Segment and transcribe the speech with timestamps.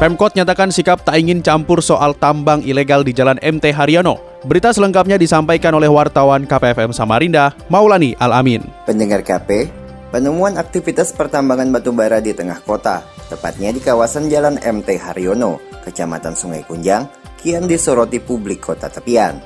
[0.00, 4.16] Pemkot nyatakan sikap tak ingin campur soal tambang ilegal di Jalan MT Haryono.
[4.48, 8.64] Berita selengkapnya disampaikan oleh wartawan KPFM Samarinda, Maulani Alamin.
[8.88, 9.68] Pendengar KP,
[10.08, 16.32] penemuan aktivitas pertambangan batu bara di tengah kota, tepatnya di kawasan Jalan MT Haryono, Kecamatan
[16.32, 17.04] Sungai Kunjang,
[17.36, 19.36] kian disoroti publik kota tepian.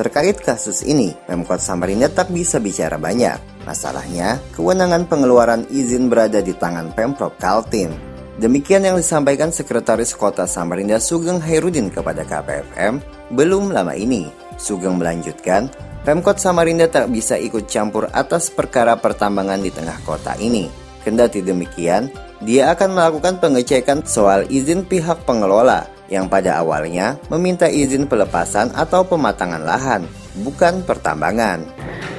[0.00, 3.68] Terkait kasus ini, Pemkot Samarinda tak bisa bicara banyak.
[3.68, 8.09] Masalahnya, kewenangan pengeluaran izin berada di tangan Pemprov Kaltim.
[8.40, 13.04] Demikian yang disampaikan Sekretaris Kota Samarinda Sugeng Hairudin kepada KPFM
[13.36, 14.32] belum lama ini.
[14.56, 15.68] Sugeng melanjutkan,
[16.08, 20.72] Pemkot Samarinda tak bisa ikut campur atas perkara pertambangan di tengah kota ini.
[21.04, 22.08] Kendati demikian,
[22.40, 29.04] dia akan melakukan pengecekan soal izin pihak pengelola yang pada awalnya meminta izin pelepasan atau
[29.04, 30.08] pematangan lahan,
[30.40, 31.60] bukan pertambangan.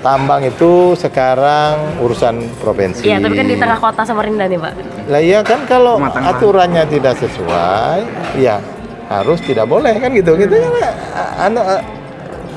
[0.02, 3.06] Tambang itu sekarang urusan provinsi.
[3.06, 4.74] Iya, tapi kan di tengah kota Samarinda nih, Pak.
[5.14, 8.02] Lah iya kan kalau aturannya tidak sesuai,
[8.42, 8.58] ya
[9.14, 10.34] harus tidak boleh kan gitu.
[10.34, 10.74] Gitu kan
[11.46, 11.82] anu eh,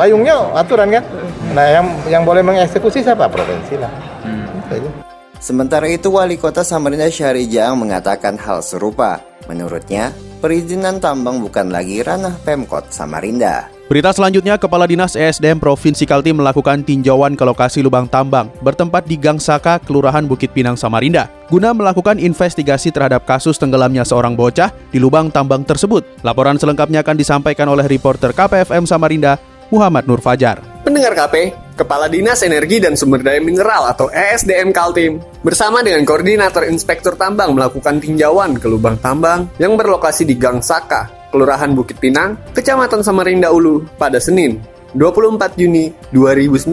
[0.00, 1.04] payungnya aturan kan.
[1.52, 3.28] Nah, yang yang boleh mengeksekusi siapa?
[3.28, 3.92] Provinsi lah.
[4.24, 4.90] Gitu aja.
[5.36, 9.20] Sementara itu, Wali Kota Samarinda Syahri Jaang mengatakan hal serupa.
[9.44, 13.68] Menurutnya, perizinan tambang bukan lagi ranah Pemkot Samarinda.
[13.84, 19.20] Berita selanjutnya, Kepala Dinas ESDM Provinsi Kaltim melakukan tinjauan ke lokasi lubang tambang bertempat di
[19.20, 24.96] Gang Saka, Kelurahan Bukit Pinang, Samarinda, guna melakukan investigasi terhadap kasus tenggelamnya seorang bocah di
[24.96, 26.00] lubang tambang tersebut.
[26.24, 29.36] Laporan selengkapnya akan disampaikan oleh reporter KPFM Samarinda,
[29.68, 30.64] Muhammad Nur Fajar.
[30.80, 36.64] Pendengar KP, Kepala Dinas Energi dan Sumber Daya Mineral atau ESDM Kaltim bersama dengan Koordinator
[36.72, 42.38] Inspektur Tambang melakukan tinjauan ke lubang tambang yang berlokasi di Gang Saka, Kelurahan Bukit Pinang,
[42.54, 44.62] Kecamatan Samarinda Ulu pada Senin,
[44.94, 46.70] 24 Juni 2019.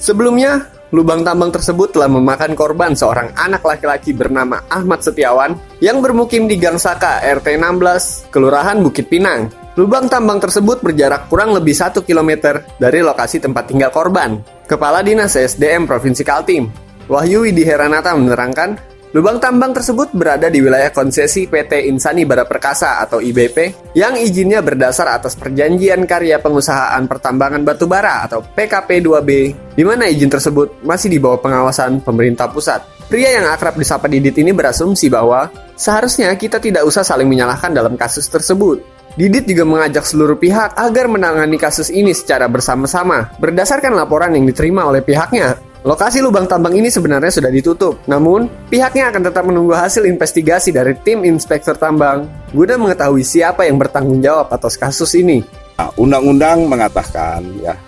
[0.00, 6.48] Sebelumnya, lubang tambang tersebut telah memakan korban seorang anak laki-laki bernama Ahmad Setiawan yang bermukim
[6.48, 9.52] di Gang Saka RT 16, Kelurahan Bukit Pinang.
[9.76, 14.40] Lubang tambang tersebut berjarak kurang lebih 1 km dari lokasi tempat tinggal korban.
[14.64, 16.72] Kepala Dinas SDM Provinsi Kaltim,
[17.12, 22.98] Wahyu Widi Heranata menerangkan, lubang tambang tersebut berada di wilayah konsesi PT Insani Bara Perkasa
[23.02, 29.30] atau IBP yang izinnya berdasar atas perjanjian karya pengusahaan pertambangan batubara atau PKP 2B,
[29.78, 32.96] di mana izin tersebut masih di bawah pengawasan pemerintah pusat.
[33.06, 35.46] Pria yang akrab disapa Didit ini berasumsi bahwa
[35.78, 38.82] seharusnya kita tidak usah saling menyalahkan dalam kasus tersebut.
[39.16, 43.32] Didit juga mengajak seluruh pihak agar menangani kasus ini secara bersama-sama.
[43.40, 48.02] Berdasarkan laporan yang diterima oleh pihaknya, lokasi lubang tambang ini sebenarnya sudah ditutup.
[48.10, 53.78] Namun, pihaknya akan tetap menunggu hasil investigasi dari tim inspektur tambang guna mengetahui siapa yang
[53.78, 55.46] bertanggung jawab atas kasus ini.
[55.78, 57.78] Nah, Undang-undang mengatakan ya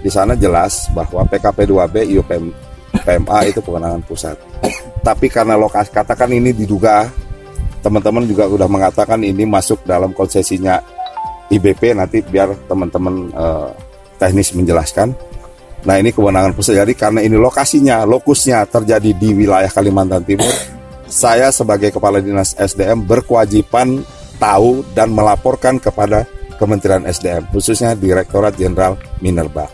[0.00, 2.44] di sana jelas bahwa PKP 2B IUPM
[3.04, 4.38] PMA itu kewenangan pusat.
[5.04, 7.06] Tapi karena lokasi katakan ini diduga
[7.84, 10.82] teman-teman juga sudah mengatakan ini masuk dalam konsesinya
[11.52, 13.70] IBP nanti biar teman-teman eh,
[14.18, 15.12] teknis menjelaskan.
[15.84, 16.80] Nah ini kewenangan pusat.
[16.80, 20.50] Jadi karena ini lokasinya, lokusnya terjadi di wilayah Kalimantan Timur,
[21.06, 24.02] saya sebagai kepala dinas SDM berkewajiban
[24.40, 26.26] tahu dan melaporkan kepada
[26.56, 29.68] Kementerian SDM, khususnya Direktorat Jenderal Minerba.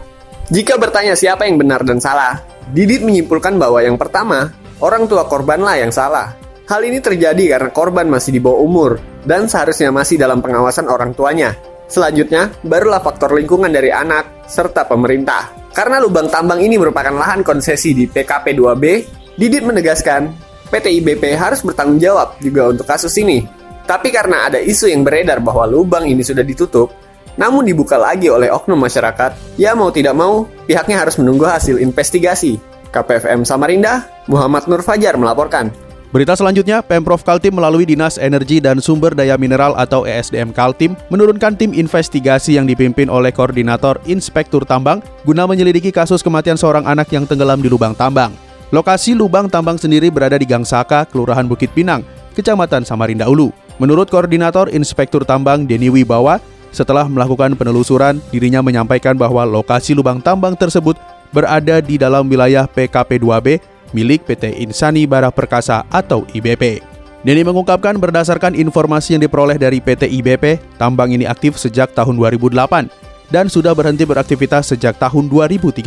[0.50, 2.42] Jika bertanya siapa yang benar dan salah,
[2.74, 4.50] Didit menyimpulkan bahwa yang pertama,
[4.82, 6.34] orang tua korbanlah yang salah.
[6.66, 11.14] Hal ini terjadi karena korban masih di bawah umur dan seharusnya masih dalam pengawasan orang
[11.14, 11.54] tuanya.
[11.90, 15.61] Selanjutnya, barulah faktor lingkungan dari anak serta pemerintah.
[15.72, 18.84] Karena lubang tambang ini merupakan lahan konsesi di PKP 2B,
[19.32, 20.28] Didit menegaskan
[20.68, 23.44] PT IBP harus bertanggung jawab juga untuk kasus ini.
[23.88, 26.92] Tapi karena ada isu yang beredar bahwa lubang ini sudah ditutup,
[27.40, 32.60] namun dibuka lagi oleh oknum masyarakat, ya mau tidak mau, pihaknya harus menunggu hasil investigasi.
[32.92, 35.72] KPFM Samarinda, Muhammad Nur Fajar melaporkan.
[36.12, 41.56] Berita selanjutnya, Pemprov Kaltim melalui Dinas Energi dan Sumber Daya Mineral atau ESDM Kaltim menurunkan
[41.56, 47.24] tim investigasi yang dipimpin oleh Koordinator Inspektur Tambang guna menyelidiki kasus kematian seorang anak yang
[47.24, 48.36] tenggelam di lubang tambang.
[48.76, 52.04] Lokasi lubang tambang sendiri berada di Gang Saka, Kelurahan Bukit Pinang,
[52.36, 53.48] Kecamatan Samarinda Ulu.
[53.80, 56.44] Menurut Koordinator Inspektur Tambang Deni Wibawa,
[56.76, 61.00] setelah melakukan penelusuran, dirinya menyampaikan bahwa lokasi lubang tambang tersebut
[61.32, 66.82] berada di dalam wilayah PKP 2B milik PT Insani Bara Perkasa atau IBP.
[67.22, 72.90] Nini mengungkapkan berdasarkan informasi yang diperoleh dari PT IBP, tambang ini aktif sejak tahun 2008
[73.32, 75.80] dan sudah berhenti beraktivitas sejak tahun 2013.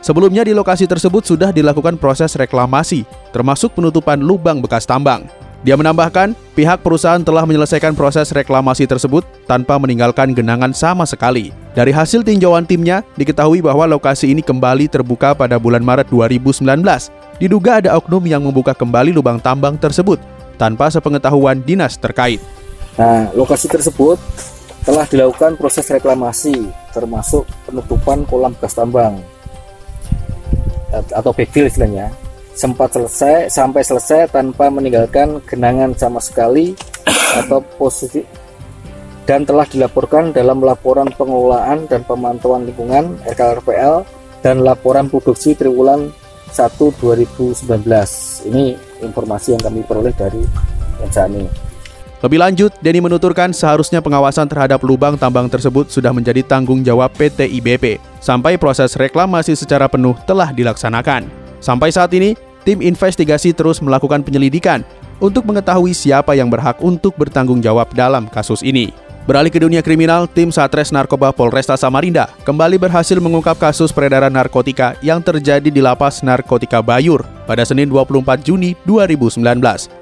[0.00, 3.04] Sebelumnya di lokasi tersebut sudah dilakukan proses reklamasi,
[3.36, 5.28] termasuk penutupan lubang bekas tambang.
[5.60, 11.52] Dia menambahkan, pihak perusahaan telah menyelesaikan proses reklamasi tersebut tanpa meninggalkan genangan sama sekali.
[11.76, 16.64] Dari hasil tinjauan timnya, diketahui bahwa lokasi ini kembali terbuka pada bulan Maret 2019.
[17.40, 20.20] Diduga ada oknum yang membuka kembali lubang tambang tersebut
[20.60, 22.36] tanpa sepengetahuan dinas terkait.
[23.00, 24.20] Nah, lokasi tersebut
[24.84, 29.24] telah dilakukan proses reklamasi, termasuk penutupan kolam bekas tambang
[30.90, 32.10] atau backfill istilahnya
[32.50, 36.74] sempat selesai sampai selesai tanpa meninggalkan genangan sama sekali
[37.40, 38.26] atau posisi
[39.24, 44.02] dan telah dilaporkan dalam laporan pengelolaan dan pemantauan lingkungan RKRPL
[44.42, 46.10] dan laporan produksi triwulan
[46.52, 47.64] 1 2019.
[48.50, 48.64] Ini
[49.02, 50.42] informasi yang kami peroleh dari
[51.00, 51.70] Ensani.
[52.20, 57.48] Lebih lanjut, Denny menuturkan seharusnya pengawasan terhadap lubang tambang tersebut sudah menjadi tanggung jawab PT
[57.48, 61.24] IBP sampai proses reklamasi secara penuh telah dilaksanakan.
[61.64, 64.84] Sampai saat ini, tim investigasi terus melakukan penyelidikan
[65.16, 68.92] untuk mengetahui siapa yang berhak untuk bertanggung jawab dalam kasus ini.
[69.30, 74.98] Beralih ke dunia kriminal, tim Satres Narkoba Polresta Samarinda kembali berhasil mengungkap kasus peredaran narkotika
[75.06, 79.38] yang terjadi di lapas narkotika Bayur pada Senin 24 Juni 2019.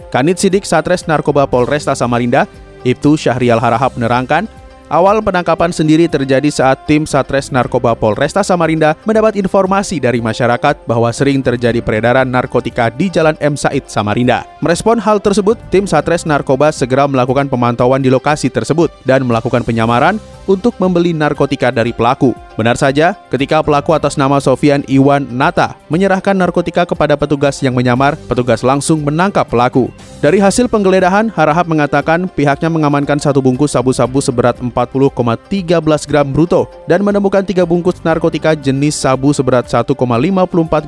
[0.09, 2.49] Kanit Sidik Satres Narkoba Polresta Samarinda,
[2.89, 4.49] Ibtu Syahrial Harahap menerangkan
[4.89, 11.13] Awal penangkapan sendiri terjadi saat tim Satres Narkoba Polresta Samarinda mendapat informasi dari masyarakat bahwa
[11.13, 13.53] sering terjadi peredaran narkotika di Jalan M.
[13.53, 14.49] Said, Samarinda.
[14.65, 20.17] Merespon hal tersebut, tim Satres Narkoba segera melakukan pemantauan di lokasi tersebut dan melakukan penyamaran
[20.49, 22.33] untuk membeli narkotika dari pelaku.
[22.57, 28.17] Benar saja, ketika pelaku atas nama Sofian Iwan Nata menyerahkan narkotika kepada petugas yang menyamar,
[28.25, 29.93] petugas langsung menangkap pelaku.
[30.19, 35.79] Dari hasil penggeledahan, Harahap mengatakan pihaknya mengamankan satu bungkus sabu-sabu seberat 40,13
[36.11, 39.95] gram bruto dan menemukan tiga bungkus narkotika jenis sabu seberat 1,54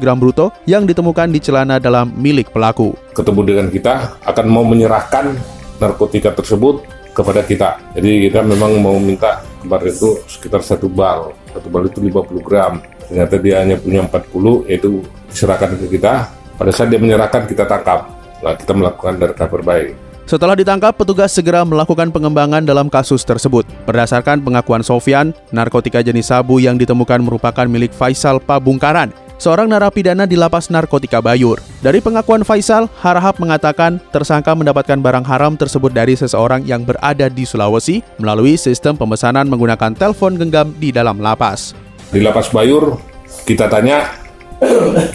[0.02, 2.98] gram bruto yang ditemukan di celana dalam milik pelaku.
[3.14, 5.38] Ketemu dengan kita akan mau menyerahkan
[5.78, 6.82] narkotika tersebut
[7.14, 7.78] kepada kita.
[7.94, 12.82] Jadi kita memang mau minta kemarin itu sekitar satu bal, satu bal itu 50 gram.
[13.06, 16.34] Ternyata dia hanya punya 40, yaitu diserahkan ke kita.
[16.58, 19.92] Pada saat dia menyerahkan kita tangkap Nah, kita melakukan undercover baik.
[20.30, 23.66] Setelah ditangkap, petugas segera melakukan pengembangan dalam kasus tersebut.
[23.82, 29.10] Berdasarkan pengakuan Sofian, narkotika jenis sabu yang ditemukan merupakan milik Faisal Pabungkaran,
[29.42, 31.58] seorang narapidana di lapas narkotika Bayur.
[31.82, 37.42] Dari pengakuan Faisal, Harahap mengatakan tersangka mendapatkan barang haram tersebut dari seseorang yang berada di
[37.42, 41.74] Sulawesi melalui sistem pemesanan menggunakan telepon genggam di dalam lapas.
[42.14, 43.02] Di lapas Bayur,
[43.42, 44.29] kita tanya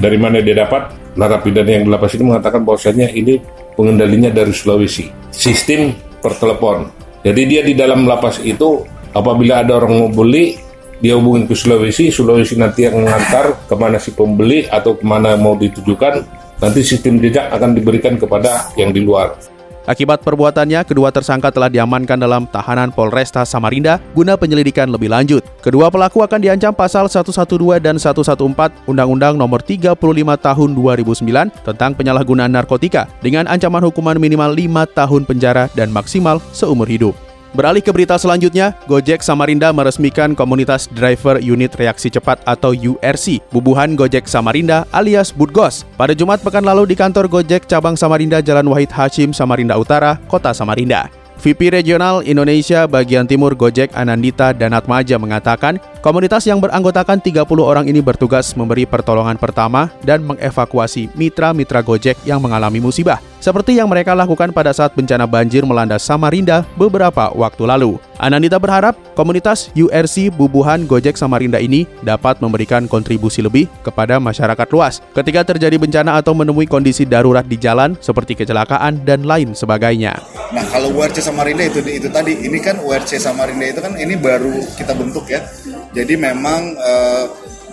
[0.04, 3.40] dari mana dia dapat narapidana yang di lapas ini mengatakan bahwasanya ini
[3.78, 5.10] pengendalinya dari Sulawesi.
[5.30, 6.90] Sistem per telepon.
[7.22, 10.58] Jadi dia di dalam lapas itu apabila ada orang mau beli
[11.00, 15.36] dia hubungin ke Sulawesi, Sulawesi nanti yang mengantar ke mana si pembeli atau ke mana
[15.36, 16.24] mau ditujukan,
[16.60, 19.36] nanti sistem jejak akan diberikan kepada yang di luar.
[19.86, 25.46] Akibat perbuatannya, kedua tersangka telah diamankan dalam tahanan Polresta Samarinda guna penyelidikan lebih lanjut.
[25.62, 27.46] Kedua pelaku akan diancam pasal 112
[27.78, 29.94] dan 114 Undang-Undang Nomor 35
[30.42, 36.90] Tahun 2009 tentang penyalahgunaan narkotika dengan ancaman hukuman minimal 5 tahun penjara dan maksimal seumur
[36.90, 37.25] hidup.
[37.56, 43.96] Beralih ke berita selanjutnya, Gojek Samarinda meresmikan komunitas driver unit reaksi cepat atau URC, bubuhan
[43.96, 45.88] Gojek Samarinda alias Budgos.
[45.96, 50.52] Pada Jumat pekan lalu di kantor Gojek cabang Samarinda Jalan Wahid Hashim Samarinda Utara, Kota
[50.52, 51.25] Samarinda.
[51.46, 58.02] VP Regional Indonesia bagian Timur Gojek Anandita Danatmaja mengatakan, komunitas yang beranggotakan 30 orang ini
[58.02, 64.50] bertugas memberi pertolongan pertama dan mengevakuasi mitra-mitra Gojek yang mengalami musibah, seperti yang mereka lakukan
[64.50, 68.02] pada saat bencana banjir melanda Samarinda beberapa waktu lalu.
[68.18, 75.04] Anandita berharap komunitas URC Bubuhan Gojek Samarinda ini dapat memberikan kontribusi lebih kepada masyarakat luas
[75.14, 80.18] ketika terjadi bencana atau menemui kondisi darurat di jalan seperti kecelakaan dan lain sebagainya.
[80.56, 84.96] Nah kalau URC itu itu tadi, ini kan URC Samarinda itu kan ini baru kita
[84.96, 85.44] bentuk ya.
[85.92, 87.26] Jadi memang uh,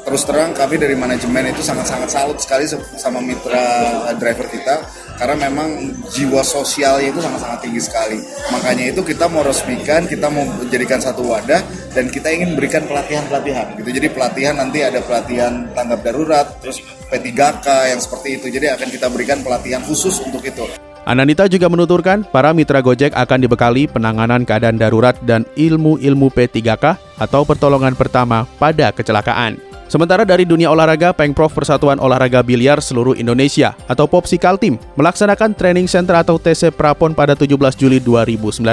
[0.02, 2.66] terus terang kami dari manajemen itu sangat-sangat salut sekali
[2.98, 4.82] sama mitra driver kita
[5.14, 8.18] karena memang jiwa sosialnya itu sangat-sangat tinggi sekali.
[8.50, 11.62] Makanya itu kita mau resmikan, kita mau jadikan satu wadah
[11.94, 13.90] dan kita ingin berikan pelatihan-pelatihan gitu.
[13.94, 18.46] Jadi pelatihan nanti ada pelatihan tanggap darurat, terus P3K yang seperti itu.
[18.50, 20.66] Jadi akan kita berikan pelatihan khusus untuk itu.
[21.02, 27.42] Ananita juga menuturkan para mitra Gojek akan dibekali penanganan keadaan darurat dan ilmu-ilmu P3K atau
[27.42, 29.58] pertolongan pertama pada kecelakaan.
[29.90, 35.84] Sementara dari dunia olahraga, Pengprov Persatuan Olahraga Biliar Seluruh Indonesia atau Popsi Kaltim melaksanakan training
[35.84, 38.64] center atau TC Prapon pada 17 Juli 2019.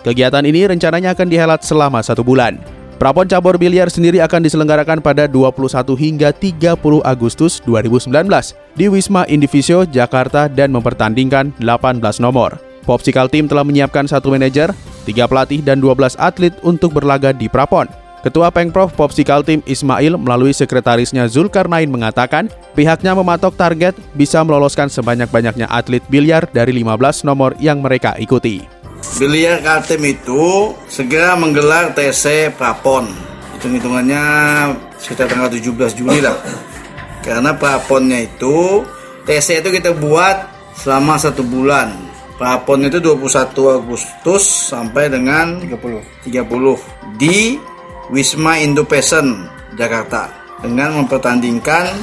[0.00, 2.56] Kegiatan ini rencananya akan dihelat selama satu bulan.
[2.94, 5.66] Prapon cabur biliar sendiri akan diselenggarakan pada 21
[5.98, 8.10] hingga 30 Agustus 2019
[8.78, 12.54] di Wisma Indivisio, Jakarta dan mempertandingkan 18 nomor.
[12.86, 14.70] Popsi Kaltim telah menyiapkan satu manajer,
[15.02, 17.90] tiga pelatih dan 12 atlet untuk berlaga di Prapon.
[18.24, 25.68] Ketua Pengprov Popsikal Tim Ismail melalui sekretarisnya Zulkarnain mengatakan pihaknya mematok target bisa meloloskan sebanyak-banyaknya
[25.68, 28.73] atlet biliar dari 15 nomor yang mereka ikuti.
[29.14, 33.06] Biliar Kaltim itu segera menggelar TC Prapon.
[33.56, 34.24] Hitung-hitungannya
[34.98, 36.34] sekitar tanggal 17 Juli lah.
[37.24, 38.84] Karena Praponnya itu
[39.24, 40.44] TC itu kita buat
[40.76, 41.94] selama satu bulan.
[42.34, 44.42] Prapon itu 21 Agustus
[44.74, 47.56] sampai dengan 30, 30 di
[48.10, 48.82] Wisma Indo
[49.78, 51.94] Jakarta dengan mempertandingkan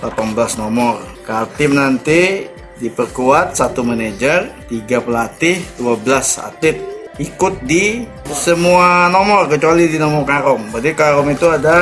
[0.00, 1.02] 18 nomor.
[1.26, 8.02] Kaltim nanti diperkuat satu manajer, tiga pelatih, 12 atlet ikut di
[8.34, 10.74] semua nomor kecuali di nomor karom.
[10.74, 11.78] Berarti karom itu ada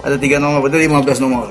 [0.00, 1.46] ada tiga nomor, berarti 15 nomor.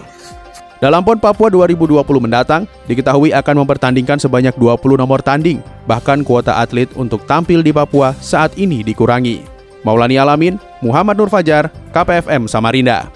[0.79, 6.87] Dalam PON Papua 2020 mendatang, diketahui akan mempertandingkan sebanyak 20 nomor tanding, bahkan kuota atlet
[6.95, 9.43] untuk tampil di Papua saat ini dikurangi.
[9.83, 13.11] Maulani Alamin, Muhammad Nur Fajar, KPFM Samarinda.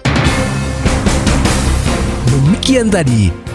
[2.28, 3.43] Demikian tadi